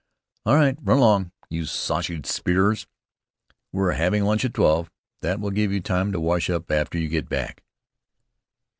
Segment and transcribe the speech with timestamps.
[0.47, 2.87] "All right; run along, you sausage spearers.
[3.71, 4.89] We're having lunch at twelve.
[5.21, 7.61] That will give you time to wash up after you get back."